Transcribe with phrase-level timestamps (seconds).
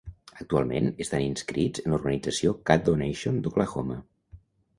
[0.43, 4.01] Actualment estan inscrits en l'organització Caddo Nation d'Oklahoma.